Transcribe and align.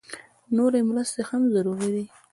نورې 0.55 0.81
مرستې 0.89 1.21
هم 1.29 1.41
ضروري 1.53 1.89
دي 1.95 2.05